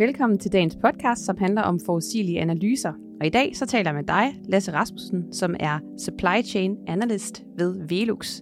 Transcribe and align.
Velkommen 0.00 0.38
til 0.38 0.52
dagens 0.52 0.76
podcast, 0.82 1.24
som 1.24 1.36
handler 1.38 1.62
om 1.62 1.80
forudsigelige 1.86 2.40
analyser. 2.40 2.92
Og 3.20 3.26
i 3.26 3.28
dag 3.28 3.56
så 3.56 3.66
taler 3.66 3.90
jeg 3.90 3.94
med 3.94 4.04
dig, 4.04 4.34
Lasse 4.48 4.72
Rasmussen, 4.72 5.32
som 5.32 5.54
er 5.60 5.78
Supply 5.98 6.42
Chain 6.44 6.76
Analyst 6.86 7.42
ved 7.58 7.88
Velux. 7.88 8.40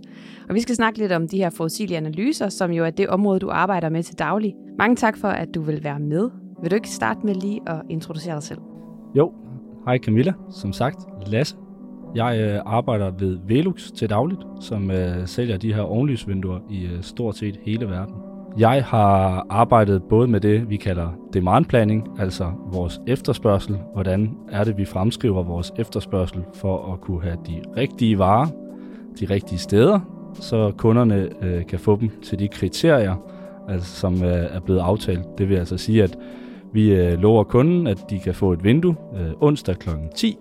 Og 0.49 0.55
vi 0.55 0.61
skal 0.61 0.75
snakke 0.75 0.99
lidt 0.99 1.13
om 1.13 1.29
de 1.29 1.37
her 1.37 1.51
forudsigelige 1.51 1.97
analyser, 1.99 2.49
som 2.49 2.71
jo 2.71 2.85
er 2.85 2.91
det 2.91 3.09
område, 3.09 3.41
du 3.41 3.51
arbejder 3.51 3.89
med 3.89 4.03
til 4.03 4.19
daglig. 4.19 4.55
Mange 4.79 4.97
tak 4.97 5.17
for, 5.17 5.29
at 5.29 5.49
du 5.55 5.63
vil 5.63 5.85
være 5.85 6.01
med. 6.01 6.31
Vil 6.63 6.71
du 6.71 6.75
ikke 6.75 6.91
starte 6.91 7.21
med 7.25 7.35
lige 7.35 7.61
at 7.67 7.83
introducere 7.91 8.35
dig 8.35 8.43
selv? 8.43 8.61
Jo, 9.15 9.33
hej 9.85 9.99
Camilla. 9.99 10.33
Som 10.51 10.73
sagt, 10.73 10.99
Lasse. 11.27 11.57
Jeg 12.15 12.41
øh, 12.41 12.61
arbejder 12.67 13.11
ved 13.11 13.39
Velux 13.47 13.91
til 13.91 14.11
dagligt, 14.11 14.41
som 14.61 14.91
øh, 14.91 15.27
sælger 15.27 15.57
de 15.57 15.75
her 15.75 15.83
ovenlysvinduer 15.83 16.61
i 16.71 16.87
øh, 16.87 17.03
stort 17.03 17.37
set 17.37 17.59
hele 17.63 17.87
verden. 17.87 18.28
Jeg 18.57 18.85
har 18.85 19.47
arbejdet 19.51 20.03
både 20.03 20.29
med 20.29 20.41
det, 20.41 20.71
vi 20.71 20.77
kalder 20.77 21.09
demand 21.33 21.65
planning, 21.65 22.09
altså 22.19 22.53
vores 22.73 23.01
efterspørgsel. 23.07 23.79
Hvordan 23.95 24.31
er 24.51 24.65
det, 24.65 24.79
vi 24.79 24.85
fremskriver 24.85 25.43
vores 25.43 25.73
efterspørgsel 25.79 26.45
for 26.55 26.93
at 26.93 27.01
kunne 27.01 27.23
have 27.23 27.37
de 27.47 27.63
rigtige 27.77 28.19
varer, 28.19 28.47
de 29.21 29.27
rigtige 29.31 29.59
steder, 29.59 30.01
så 30.35 30.73
kunderne 30.77 31.29
øh, 31.43 31.67
kan 31.67 31.79
få 31.79 31.97
dem 32.01 32.11
til 32.23 32.39
de 32.39 32.49
kriterier, 32.49 33.15
altså, 33.69 33.95
som 34.01 34.25
øh, 34.25 34.31
er 34.31 34.61
blevet 34.61 34.81
aftalt. 34.81 35.39
Det 35.39 35.49
vil 35.49 35.57
altså 35.57 35.77
sige, 35.77 36.03
at 36.03 36.19
vi 36.73 36.95
øh, 36.95 37.19
lover 37.19 37.45
kunden, 37.45 37.87
at 37.87 37.99
de 38.11 38.19
kan 38.19 38.35
få 38.35 38.53
et 38.53 38.65
vindue 38.65 38.97
øh, 39.21 39.31
onsdag 39.41 39.77
kl. 39.77 39.91
10. 40.17 40.37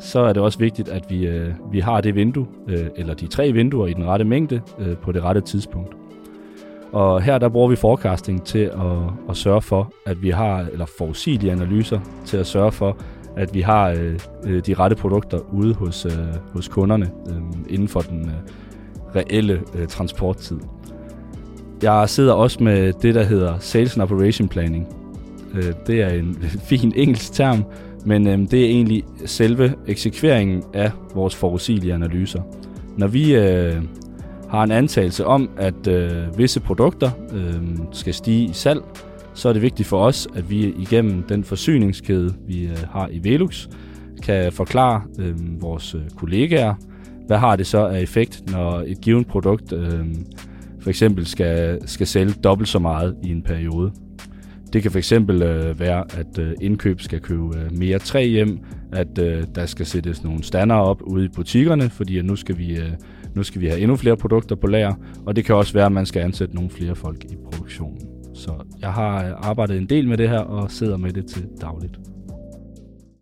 Så 0.00 0.20
er 0.20 0.32
det 0.32 0.42
også 0.42 0.58
vigtigt, 0.58 0.88
at 0.88 1.04
vi, 1.08 1.26
øh, 1.26 1.54
vi 1.72 1.80
har 1.80 2.00
det 2.00 2.14
vindue, 2.14 2.46
øh, 2.68 2.86
eller 2.96 3.14
de 3.14 3.26
tre 3.26 3.52
vinduer 3.52 3.86
i 3.86 3.92
den 3.92 4.04
rette 4.04 4.24
mængde, 4.24 4.60
øh, 4.78 4.96
på 4.96 5.12
det 5.12 5.22
rette 5.22 5.40
tidspunkt. 5.40 5.96
Og 6.92 7.22
her 7.22 7.38
der 7.38 7.48
bruger 7.48 7.68
vi 7.68 7.76
forecasting 7.76 8.44
til 8.44 8.58
at, 8.58 9.12
at 9.28 9.36
sørge 9.36 9.62
for, 9.62 9.92
at 10.06 10.22
vi 10.22 10.30
har, 10.30 10.66
eller 10.72 10.86
forudsigelige 10.98 11.52
analyser 11.52 12.00
til 12.24 12.36
at 12.36 12.46
sørge 12.46 12.72
for, 12.72 12.96
at 13.36 13.54
vi 13.54 13.60
har 13.60 13.88
øh, 13.88 14.18
øh, 14.44 14.62
de 14.66 14.74
rette 14.74 14.96
produkter 14.96 15.38
ude 15.52 15.74
hos, 15.74 16.06
øh, 16.06 16.12
hos 16.52 16.68
kunderne 16.68 17.10
øh, 17.28 17.36
inden 17.68 17.88
for 17.88 18.00
den 18.00 18.24
øh, 18.24 19.16
reelle 19.16 19.62
øh, 19.74 19.86
transporttid. 19.86 20.58
Jeg 21.82 22.08
sidder 22.08 22.32
også 22.32 22.64
med 22.64 22.92
det, 22.92 23.14
der 23.14 23.22
hedder 23.22 23.58
Sales 23.58 23.94
and 23.94 24.02
Operation 24.02 24.48
Planning. 24.48 24.86
Øh, 25.54 25.72
det 25.86 26.02
er 26.02 26.08
en 26.08 26.42
fin 26.68 26.92
engelsk 26.96 27.32
term, 27.32 27.64
men 28.04 28.26
øh, 28.26 28.38
det 28.38 28.64
er 28.64 28.66
egentlig 28.66 29.04
selve 29.24 29.74
eksekveringen 29.86 30.62
af 30.74 30.90
vores 31.14 31.34
forudsigelige 31.36 31.94
analyser. 31.94 32.42
Når 32.96 33.06
vi 33.06 33.34
øh, 33.34 33.82
har 34.50 34.62
en 34.62 34.70
antagelse 34.70 35.26
om, 35.26 35.50
at 35.56 35.86
øh, 35.86 36.38
visse 36.38 36.60
produkter 36.60 37.10
øh, 37.32 37.54
skal 37.92 38.14
stige 38.14 38.50
i 38.50 38.52
salg, 38.52 38.80
så 39.34 39.48
er 39.48 39.52
det 39.52 39.62
vigtigt 39.62 39.88
for 39.88 40.04
os, 40.04 40.28
at 40.34 40.50
vi 40.50 40.74
igennem 40.78 41.22
den 41.22 41.44
forsyningskæde, 41.44 42.34
vi 42.46 42.64
øh, 42.64 42.78
har 42.90 43.08
i 43.12 43.24
Velux, 43.24 43.68
kan 44.22 44.52
forklare 44.52 45.02
øh, 45.18 45.62
vores 45.62 45.94
øh, 45.94 46.00
kollegaer, 46.16 46.74
hvad 47.26 47.38
har 47.38 47.56
det 47.56 47.66
så 47.66 47.86
af 47.86 48.00
effekt, 48.00 48.52
når 48.52 48.82
et 48.86 49.00
givet 49.00 49.26
produkt 49.26 49.72
øh, 49.72 50.06
for 50.86 50.90
eksempel 50.90 51.26
skal, 51.26 51.88
skal 51.88 52.06
sælge 52.06 52.34
dobbelt 52.44 52.68
så 52.68 52.78
meget 52.78 53.16
i 53.24 53.30
en 53.30 53.42
periode. 53.42 53.92
Det 54.72 54.82
kan 54.82 54.90
fx 54.90 55.12
øh, 55.12 55.80
være, 55.80 56.04
at 56.18 56.38
øh, 56.38 56.52
indkøb 56.60 57.00
skal 57.00 57.20
købe 57.20 57.58
øh, 57.58 57.78
mere 57.78 57.98
træ 57.98 58.28
hjem, 58.28 58.58
at 58.92 59.18
øh, 59.18 59.44
der 59.54 59.66
skal 59.66 59.86
sættes 59.86 60.24
nogle 60.24 60.42
standarder 60.42 60.82
op 60.82 61.02
ude 61.02 61.24
i 61.24 61.28
butikkerne, 61.28 61.90
fordi 61.90 62.18
at 62.18 62.24
nu 62.24 62.36
skal 62.36 62.58
vi 62.58 62.76
øh, 62.76 62.92
nu 63.36 63.42
skal 63.42 63.60
vi 63.60 63.66
have 63.66 63.80
endnu 63.80 63.96
flere 63.96 64.16
produkter 64.16 64.56
på 64.56 64.66
lager, 64.66 64.94
og 65.26 65.36
det 65.36 65.44
kan 65.44 65.54
også 65.54 65.72
være, 65.72 65.86
at 65.86 65.92
man 65.92 66.06
skal 66.06 66.22
ansætte 66.22 66.54
nogle 66.54 66.70
flere 66.70 66.94
folk 66.94 67.24
i 67.24 67.36
produktionen. 67.44 68.00
Så 68.34 68.50
jeg 68.80 68.92
har 68.92 69.24
øh, 69.24 69.32
arbejdet 69.36 69.76
en 69.76 69.86
del 69.86 70.08
med 70.08 70.16
det 70.16 70.28
her 70.28 70.38
og 70.38 70.70
sidder 70.70 70.96
med 70.96 71.12
det 71.12 71.26
til 71.26 71.48
dagligt. 71.60 71.98